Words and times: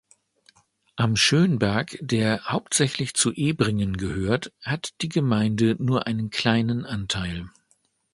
Am 0.95 1.15
Schönberg, 1.15 1.99
der 2.01 2.47
hauptsächlich 2.51 3.13
zu 3.13 3.31
Ebringen 3.33 3.97
gehört, 3.97 4.51
hat 4.63 4.95
die 5.01 5.09
Gemeinde 5.09 5.75
nur 5.77 6.07
einen 6.07 6.31
kleinen 6.31 6.87
Anteil. 6.87 7.51